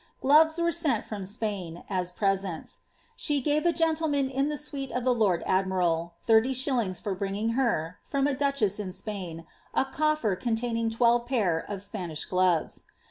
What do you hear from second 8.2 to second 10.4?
a duciicss in S{>ain, a coffer